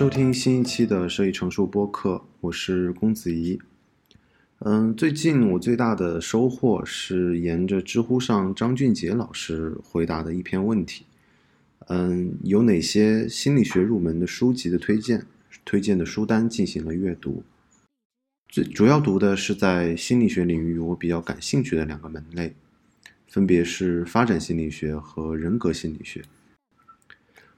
[0.00, 3.60] 收听新一期的设计成熟播客，我是公子怡。
[4.60, 11.04] 嗯，最近我最大的收获是沿着知乎上张俊杰老师回答的一篇问题。
[11.88, 15.26] 嗯，有哪些心理学入门的书籍的推荐？
[15.66, 17.42] 推荐的书单进行了阅读。
[18.48, 22.54] 最主要读的是在心理学领域我比较感兴趣的两个门类，
[23.28, 26.22] 分别是发展心理学和人格心理学。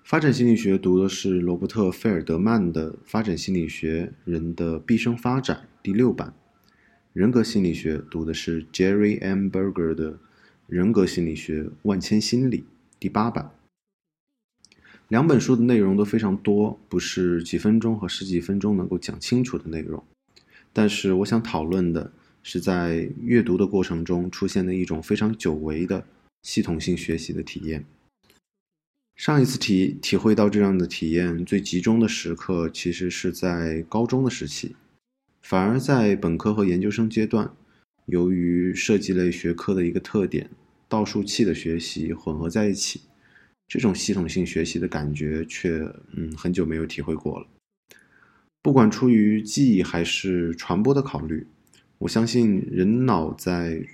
[0.04, 6.34] 发展心理学读的是罗伯特·费尔德曼的《发展心理学：人的毕生发展》第六版；
[7.12, 9.46] 人格心理学读的是 Jerry M.
[9.46, 10.12] Berger 的
[10.66, 12.58] 《人格心理学：万千心理》
[12.98, 13.52] 第八版。
[15.06, 20.02] 两本书的内容都非常多，不是几分钟和十几分钟能够讲清楚的内容。
[20.72, 26.04] 但是我想讨论的是，在阅读的过程中出现的一种非常久违的
[26.42, 27.84] 系统性学习的体验。
[29.16, 34.74] 上一次体体会到这样的体验最集中的时刻，其实是在高中的时期。
[35.42, 37.54] 反而在本科和研究生阶段，
[38.06, 40.50] 由于设计类学科的一个特点，
[40.88, 43.02] 倒数器的学习混合在一起，
[43.68, 47.46] 这种系统性学习的感觉却嗯很久没有体会过了。
[48.62, 51.46] 不管出于记忆还是传播的考虑，
[51.98, 53.84] 我相信人脑在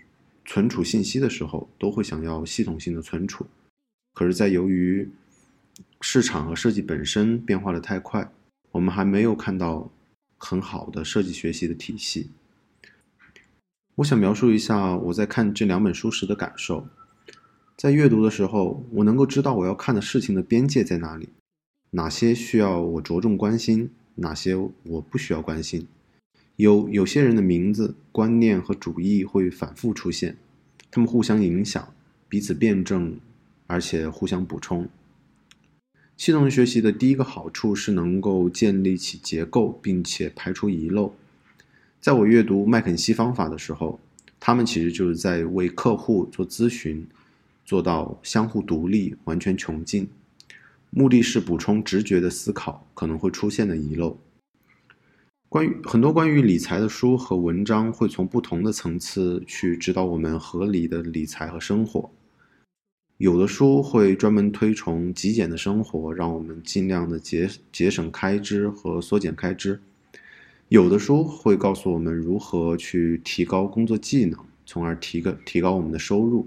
[0.45, 3.47] 存储信息的时候，都会想要系统性的存储。
[4.19, 5.09] 可是，在由于
[6.01, 8.29] 市场和设计本身变化的太快，
[8.73, 9.93] 我们还没有看到
[10.37, 12.33] 很好的设计学习的体系。
[13.95, 16.89] 我想描述一下我在看这两本书时的感受。
[17.77, 21.29] 在阅读的时候，我能够知道我要看的事情的边界在哪里，
[21.91, 25.87] 哪些需要我着重关心，哪些我不需要关心。
[26.57, 30.37] 有有些人的名字、观念和主义会反复出现，
[30.91, 31.95] 他们互相影响，
[32.29, 33.21] 彼此辩证。
[33.69, 34.89] 而且互相补充。
[36.17, 41.15] 系统学习的第一个好处是能够建立起结构，并且排除遗漏。
[42.01, 44.01] 在我阅读麦肯锡方法的时候，
[44.41, 47.07] 他们其实就是在为客户做咨询，
[47.65, 50.09] 做到相互独立、完全穷尽，
[50.91, 54.19] 目的是补充直觉的思考可能会出现的遗漏。
[55.49, 62.11] 关于很多关于理财的书和文章，会从不同的层次去指导我们合理的理财和生活。
[63.19, 69.81] 有的书会专门推崇极简的生活，让我们尽量的节节省开支和缩减开支；
[70.69, 76.47] 有的书会告诉我们如何去提高工作技能，从而提个提高我们的收入；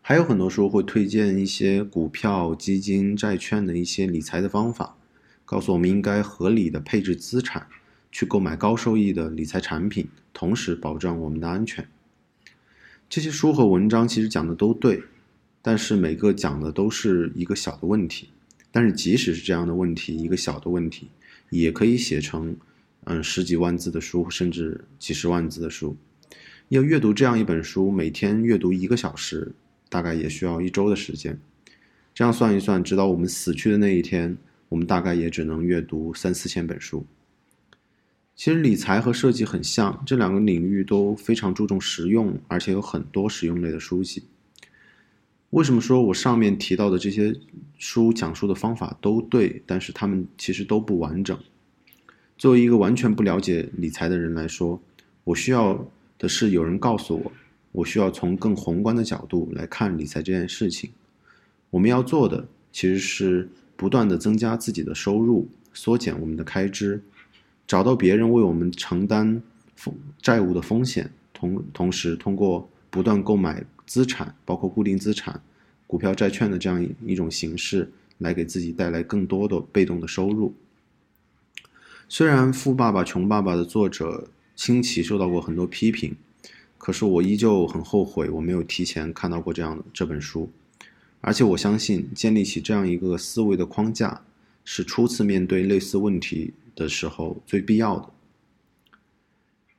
[0.00, 4.96] 还有很多书会推荐一些股票、基金、债券的一些理财的方法，
[5.44, 7.66] 告诉我们应该合理的配置资产，
[8.10, 11.86] 去购买高收益的理财产品，同时保障我们的安全。
[13.10, 15.02] 这些书和文章其实讲的都对。
[15.66, 18.28] 但是每个讲的都是一个小的问题，
[18.70, 21.08] 但是即使是这样的问题，一个小的问题，
[21.48, 22.54] 也可以写成，
[23.04, 25.96] 嗯，十几万字的书，甚至几十万字的书。
[26.68, 29.52] 要阅读这样一本书，每天阅读一个小时，
[29.88, 31.40] 大概也需要一周的时间。
[32.12, 34.36] 这样算一算，直到我们死去的那一天，
[34.68, 37.06] 我们大概也只能阅读三四千本书。
[38.36, 44.24] 其实理财和设计很像，这两个领域都非常注重实用，而且有很多实用类的书籍。
[45.54, 47.32] 为什么说我上面提到的这些
[47.78, 51.38] 书讲述的方法都对，但是他们其实都不完整？
[52.36, 54.82] 作为一个完全不了解理财的人来说，
[55.22, 55.88] 我需要
[56.18, 57.32] 的是有人告诉我，
[57.70, 60.90] 我需要从更宏观的角度来看理财这件事情。
[61.70, 67.00] 我们要做的其实是不断的增加自己的收入，缩减我们的开支，
[67.64, 69.40] 找到别人为我们承担
[69.76, 73.64] 风债务的风险，同同时通过不断购买。
[73.86, 75.42] 资产包括固定资产、
[75.86, 80.54] 股票、债券的这样一种形式，来给自己带来更多的被动的收入。
[82.08, 86.14] 虽然《富爸爸穷爸爸》的作者清崎受到过很多批评，
[86.78, 90.50] 可是我依旧很后悔我没有提前看到过这样的这本书。
[91.20, 94.20] 而且我相信，建立起这样一个思维的框架，
[94.64, 98.10] 是初次面对类似问题的时候最必要的。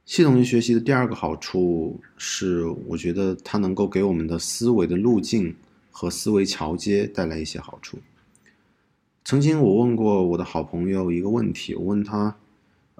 [0.05, 5.55] 系统性学习的第二个好处是，我觉得它能够给我们的思维的路径
[5.89, 7.97] 和思维桥接带来一些好处。
[9.23, 12.35] 曾经我问过我的好朋友一个问题，我问他：“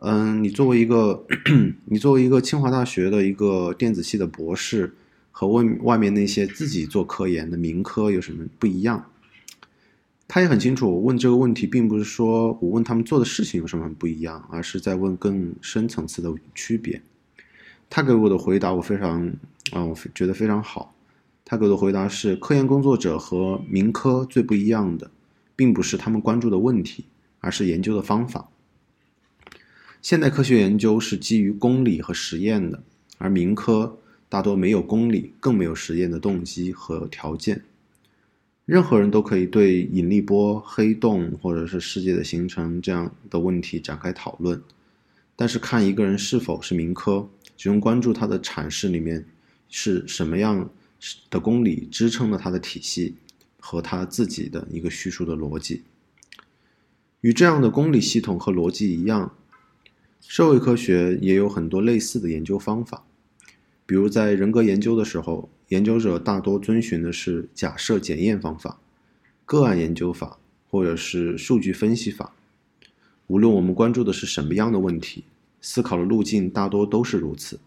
[0.02, 1.24] 嗯，你作为一个
[1.86, 4.92] 你作为一个清华大学的一个电子系的博士，
[5.30, 9.06] 和外外面那些自己做科研的民科有什么不一样？”
[10.28, 17.02] 他也很清楚，我问这个问题，并不是说我问他们做的事情有什么不一样，而是在问更深层次的区别。
[17.90, 19.32] 他给我的回答，我非常
[19.72, 20.96] 啊，我觉得非常好。
[21.46, 25.12] 他给我的回答是：科研工作者和民科最不一样的，
[25.56, 27.06] 并不是他们关注的问题，
[27.40, 28.50] 而是研究的方法。
[30.02, 32.82] 现代科学研究是基于公理和实验的，
[33.20, 37.62] 而民科大多没有公理，更没有实验的动机和条件。
[38.66, 44.62] 任何人都可以对引力波、黑洞或者是世界的形成这样的问题展开讨论，
[45.36, 49.24] 但是看一个人是否是民科，只用关注他的阐释里面
[49.70, 50.70] 是什么样
[51.30, 53.16] 的公理支撑了他的体系
[53.60, 55.84] 和他自己的一个叙述的逻辑。
[57.22, 59.36] 与这样的公理系统和逻辑一样。
[60.28, 63.06] 社会科学也有很多类似的研究方法，
[63.86, 68.80] 比如在人格研究的时候，研究者大多遵循的是假设检验方法、
[69.46, 70.38] 个案研究法
[70.70, 72.34] 或者是数据分析法。
[73.28, 75.24] 无论我们关注的是什么样的问题，
[75.62, 77.60] 思考的路径大多都是如此。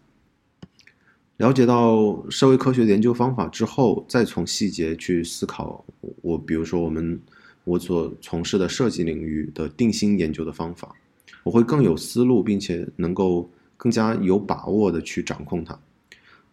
[1.37, 5.83] 了解到社会科学研究方法之后，再从细节去思考，
[6.21, 7.19] 我比如说我们
[7.63, 10.95] 我所从事的设计领域的定性研究的方法。
[11.43, 15.79] 我会更有思路，并且能够更加有把握的去掌控它。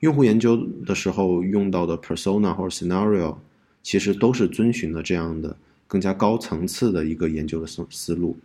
[0.00, 3.37] 用户研究的时候用到的 persona 或者 scenario，
[3.82, 5.56] 其实都是遵循了这样的
[5.87, 8.37] 更加高层次的一个研究的思思路。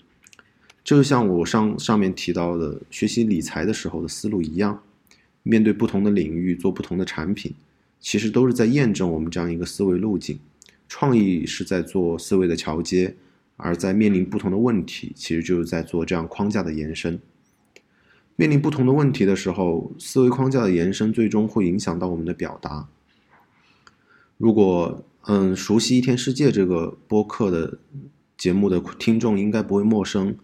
[0.83, 4.81] 这就像我上上面提到的学习理财的时候的思路一样，
[5.43, 7.53] 面对不同的领域做不同的产品，
[7.99, 10.39] 其实都是在验证我们这样一个思维路径。
[10.87, 13.15] 创意是在做思维的桥接。
[13.63, 17.19] 而在面临不同的问题，其实就是在做这样框架的延伸。
[18.41, 22.87] 面临不同的问题的时候，思维框架的延伸最终会影响到我们的表达。
[24.39, 27.77] 如果嗯，熟悉一天世界这个播客的
[28.35, 30.35] 节目的听众应该不会陌生，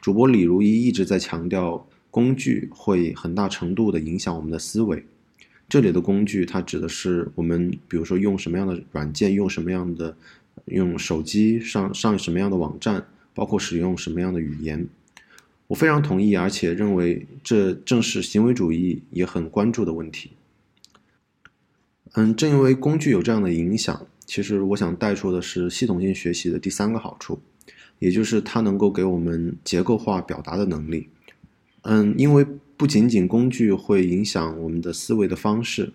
[0.00, 5.06] 主播李如一一直在强调，工具会很大程度的影响我们的思维。
[5.68, 10.16] 这里的工具，它指的是我们，比如说用什么样的软件，用什么样的。
[10.66, 14.88] 用手机上上什么样的网站，包括使用什么样的语言，
[15.74, 20.30] 我非常同意，而且认为这正是行为主义也很关注的问题。
[22.12, 27.42] 嗯，正因为工具有这样的影响，其实我想带出的是系统性学习的第三个好处，
[27.98, 31.08] 也就是它能够给我们结构化表达的能力。
[31.82, 35.92] 嗯，因为不仅仅工具会影响我们的思维的方式，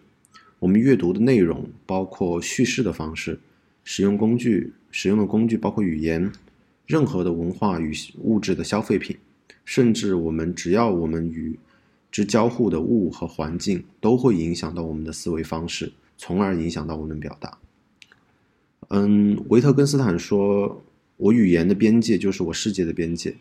[0.59, 3.39] 我们阅读的内容，包括叙事的方式。
[3.85, 6.29] 使用工具，使用的工具包括语言，
[6.85, 9.15] 任何的文化与物质的消费品，
[9.65, 11.57] 甚至我们只要我们与
[12.11, 17.57] 之交互的物和环境，都会影响到我们的思维方式，从而影响到我们表达。
[18.87, 20.83] 嗯，维特根斯坦说
[21.17, 23.35] ：“我语言的边界就是我世界的边界。”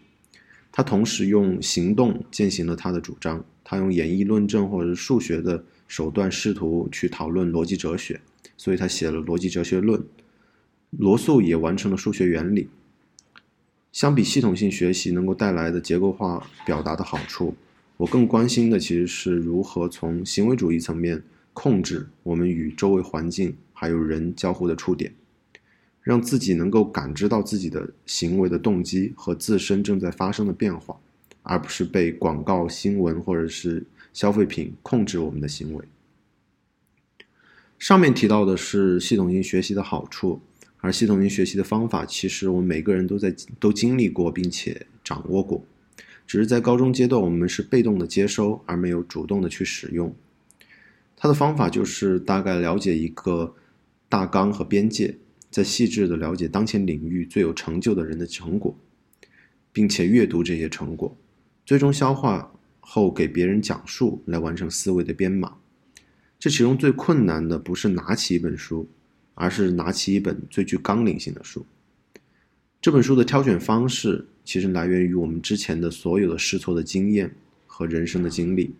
[0.70, 3.42] 他同时用行动践行了他的主张。
[3.64, 8.20] 他用演绎论证或者数学的手段，试图去讨论逻辑哲学，
[8.56, 10.00] 所以他写了《逻辑哲学论》。
[10.90, 12.68] 罗素也完成了数学原理。
[13.98, 17.52] 相比系统性学习能够带来的结构化表达的好处，
[17.96, 21.20] 我更关心的其实是如何从行为主义层面
[21.52, 25.12] 控制我们与周围环境还有人交互的触点，
[26.00, 30.96] 让自己能够感知到自己的行为的动机和自身正在发生的变化，
[31.42, 35.84] 而不是被广告、新闻或者是消费品控制我们的行为。
[37.80, 40.40] 上面提到的是系统性学习的好处。
[40.80, 45.64] 而系统性学习的方法，其实我们每个人都在都经历过，并且掌握过，
[46.26, 50.14] 只是在高中阶段我们是被动的接收，而没有主动的去使用。
[51.16, 53.56] 它的方法就是大概了解一个
[54.08, 55.16] 大纲和边界，
[55.50, 58.78] 再细致的了解当前领域最有成就的人的成果，
[59.72, 61.16] 并且阅读这些成果，
[61.66, 65.56] 最终消化后给别人讲述，来完成思维的编码。
[66.38, 68.88] 这其中最困难的不是拿起一本书。
[69.40, 71.64] 而是拿起一本最具纲领性的书。
[72.82, 77.32] 这本书的挑选方式其实来源于我们之前的所有的试错的经验
[77.64, 78.74] 和人生的经历。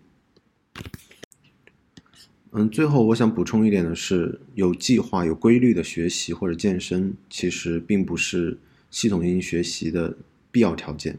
[2.50, 8.58] 嗯，最后我想补充一点的是，有计划、有规律的学习或者健身，其实并不是
[8.90, 10.16] 系统性学习的
[10.50, 11.16] 必要条件。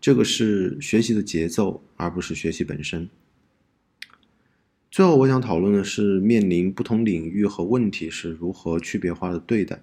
[0.00, 3.08] 这个是学习的节奏，而不是学习本身。
[4.94, 9.80] 最后，我想讨论的是，面临不同领域和问题是如何区别化的对待。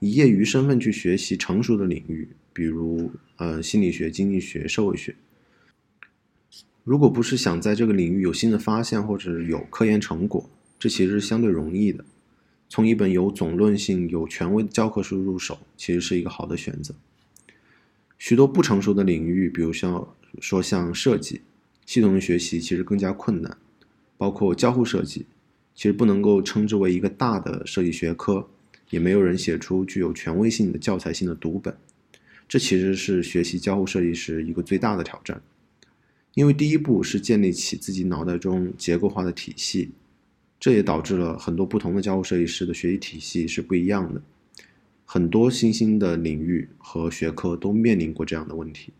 [0.00, 5.16] 以业余身份去学习成熟的领域，比如呃心理学、经济学、社会学。
[6.84, 12.04] 如果不是想在这个领域有新的发现或者有科研成果，这其实是相对容易的。
[12.68, 16.94] 从一本有总论性、有权威的教科书入手，其实是一个好的选择。
[18.18, 20.06] 许多不成熟的领域，比如像
[20.38, 21.40] 说像设计，
[21.86, 23.56] 系统的学习其实更加困难。
[24.18, 25.24] 包括交互设计，
[25.74, 28.46] 其实不能够称之为一个大的设计学科，
[28.90, 31.74] 也没有人写出具有权威性的教材性的读本。
[32.46, 35.40] 这其实是学习交互设计时一个最大的挑战，
[36.34, 39.90] 因为第一步是建立起自己脑袋中结构化的体系，
[40.58, 44.20] 这也导致了很多不同的交互设计师的学习体系是不一样的。
[45.04, 48.92] 很多新兴的领域和学科都面临过这样的问题。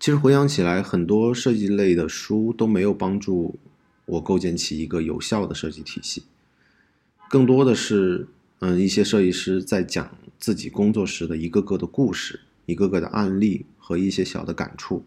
[0.00, 3.56] 其实回想起来，很多设计类的书都没有帮助
[4.06, 6.24] 我构建起一个有效的设计体系，
[7.28, 8.26] 更多的是，
[8.60, 10.10] 嗯，一些设计师在讲。
[10.38, 15.04] 自己工作时的一个个的故事、一个个的案例和一些小的感触，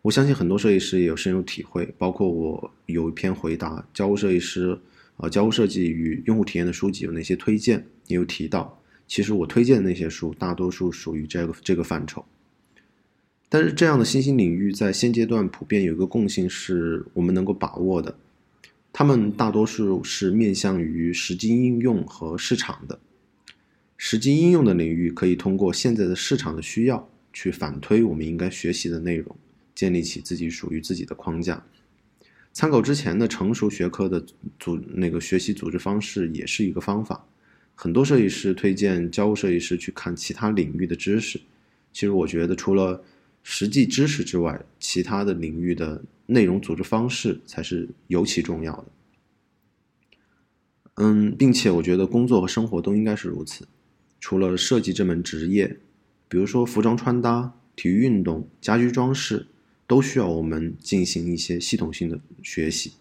[0.00, 1.92] 我相信很多设计师也有深有体会。
[1.98, 4.78] 包括我有一篇回答交互设计师，
[5.16, 8.80] 呃，交互设计与用户体验的书籍有哪些推荐，也有提到。
[9.08, 12.24] 其实我推荐的那些书，大多数属于这个这个范畴。
[13.48, 18.18] 但是这样的新兴领域在现阶段普遍有一个共性，是我们能够把握的，
[18.92, 22.98] 他们大多数是面向于实际应用和市场的。
[23.96, 29.34] 实际应用的领域可以通过现在的市场的需要去反推我们应该学习的内容，
[29.74, 31.64] 建立起自己属于自己的框架。
[32.52, 34.24] 参考之前的成熟学科的
[34.58, 37.24] 组那个学习组织方式也是一个方法。
[37.74, 41.40] 很多设计师推荐交互设计师去看其他领域的知识，
[41.92, 43.02] 其实我觉得除了
[43.50, 48.84] 实际知识之外，其他的领域的内容组织方式才是尤其重要的。
[50.96, 53.66] 嗯，并且我觉得工作和生活都应该是如此。
[54.20, 55.78] 除了设计这门职业，
[56.28, 59.46] 比如说服装穿搭、体育运动、家居装饰，
[59.86, 62.92] 都需要我们进行一些系统性的学习。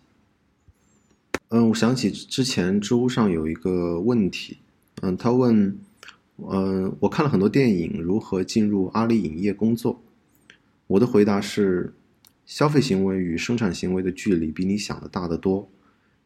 [1.50, 4.60] 嗯，我想起之前知乎上有一个问题，
[5.01, 5.77] 嗯，他问，
[6.38, 10.01] 嗯，我看了很多电影，如何进入阿里影业工作？
[10.88, 11.94] 我的回答是，
[12.46, 15.70] 消费行为与生产行为的距离比你想的大得多。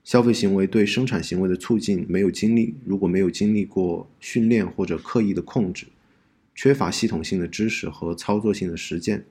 [0.03, 5.88] 消费行为对生产行为的促进没有经历，如果没有经历过训练或者刻意的控制，
[6.56, 9.25] 缺乏系统性的知识和操作性的实践，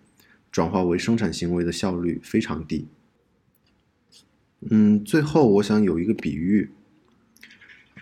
[0.53, 2.87] 转化为生产行为的效率非常低。
[4.69, 6.71] 嗯，最后我想有一个比喻，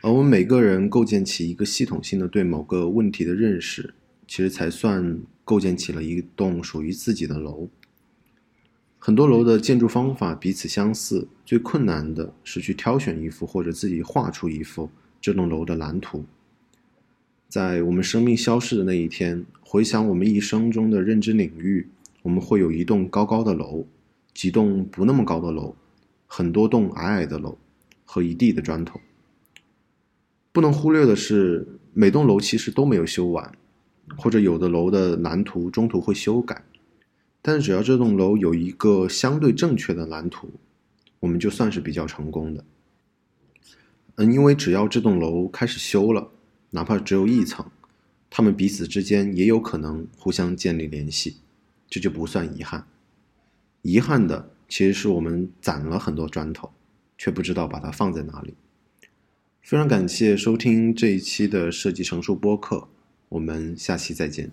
[0.03, 3.95] 而我们每个人构建起一个系统性的对某个问题的认识，
[4.27, 7.71] 其实才算构建起了一栋属于自己的楼。
[8.99, 14.91] 很多楼的建筑方法彼此相似，最困难的是去挑选一幅或者自己画出一幅
[15.23, 16.27] 这栋楼的蓝图。
[17.49, 21.89] 在我们生命消逝的那一天，回想我们一生中的认知领域，
[22.21, 23.87] 我们会有一栋高高的楼，
[24.35, 25.75] 几栋不那么高的楼，
[26.27, 27.57] 很多栋矮矮的楼，
[28.05, 29.01] 和一地的砖头。
[30.53, 33.51] 不能忽略的是，每栋楼其实都没有修完，
[34.17, 36.65] 或者有的楼的蓝图中途会修改。
[37.41, 40.51] 但是只要这栋楼有一个相对正确的蓝图，
[41.21, 42.65] 我们就算是比较成功的。
[44.17, 46.31] 嗯，因为只要这栋楼开始修了，
[46.71, 47.65] 哪怕只有一层，
[48.29, 51.37] 他们彼此之间也有可能互相建立联系，
[51.89, 52.87] 这就不算遗憾。
[53.83, 56.71] 遗憾的其实是我们攒了很多砖头，
[57.17, 58.55] 却不知道把它放在哪里。
[59.63, 62.89] 非常感谢收听这一期的设计成熟播客，
[63.29, 64.51] 我们下期再见。